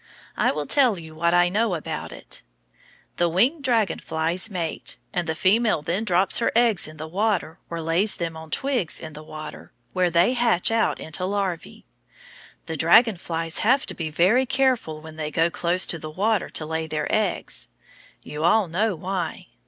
I 0.35 0.51
will 0.51 0.65
tell 0.65 0.97
you 0.97 1.13
what 1.13 1.35
I 1.35 1.47
know 1.47 1.75
about 1.75 2.11
it. 2.11 2.41
The 3.17 3.29
winged 3.29 3.63
dragon 3.63 3.99
flies 3.99 4.49
mate, 4.49 4.97
and 5.13 5.27
the 5.27 5.35
female 5.35 5.83
then 5.83 6.05
drops 6.05 6.39
her 6.39 6.51
eggs 6.55 6.87
in 6.87 6.97
the 6.97 7.07
water 7.07 7.59
or 7.69 7.81
lays 7.81 8.15
them 8.15 8.35
on 8.35 8.49
twigs 8.49 8.99
in 8.99 9.13
the 9.13 9.21
water, 9.21 9.71
where 9.93 10.09
they 10.09 10.33
hatch 10.33 10.71
out 10.71 10.99
into 10.99 11.21
larvæ. 11.21 11.83
The 12.65 12.75
dragon 12.75 13.17
flies 13.17 13.59
have 13.59 13.85
to 13.85 13.93
be 13.93 14.09
very 14.09 14.47
careful 14.47 15.01
when 15.01 15.17
they 15.17 15.29
go 15.29 15.51
close 15.51 15.85
to 15.85 15.99
the 15.99 16.09
water 16.09 16.49
to 16.49 16.65
lay 16.65 16.87
their 16.87 17.05
eggs. 17.13 17.67
You 18.23 18.43
all 18.43 18.67
know 18.67 18.95
why. 18.95 19.49